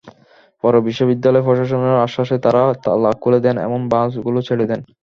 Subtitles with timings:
[0.63, 4.79] পরে বিশ্ববিদ্যালয় প্রশাসনের আশ্বাসে তাঁরা তালা খুলে দেন এবং বাসগুলো ছেড়ে দেন।